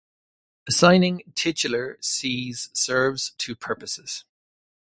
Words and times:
Assigning 0.67 1.31
titular 1.35 1.99
sees 2.01 2.71
serves 2.73 3.33
two 3.37 3.55
purposes. 3.55 4.25